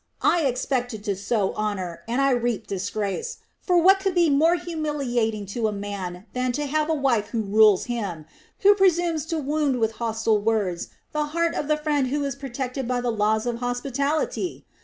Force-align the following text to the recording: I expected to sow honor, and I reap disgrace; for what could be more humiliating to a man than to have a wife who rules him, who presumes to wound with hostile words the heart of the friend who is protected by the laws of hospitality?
I 0.23 0.47
expected 0.47 1.03
to 1.03 1.15
sow 1.15 1.53
honor, 1.53 2.01
and 2.07 2.21
I 2.21 2.31
reap 2.31 2.65
disgrace; 2.65 3.37
for 3.61 3.77
what 3.77 3.99
could 3.99 4.15
be 4.15 4.31
more 4.31 4.55
humiliating 4.55 5.45
to 5.53 5.67
a 5.67 5.71
man 5.71 6.25
than 6.33 6.53
to 6.53 6.65
have 6.65 6.89
a 6.89 6.93
wife 6.95 7.27
who 7.27 7.43
rules 7.43 7.85
him, 7.85 8.25
who 8.61 8.73
presumes 8.73 9.27
to 9.27 9.37
wound 9.37 9.77
with 9.79 9.91
hostile 10.01 10.39
words 10.39 10.87
the 11.11 11.25
heart 11.37 11.53
of 11.53 11.67
the 11.67 11.77
friend 11.77 12.07
who 12.07 12.23
is 12.23 12.35
protected 12.35 12.87
by 12.87 12.99
the 12.99 13.11
laws 13.11 13.45
of 13.45 13.57
hospitality? 13.57 14.65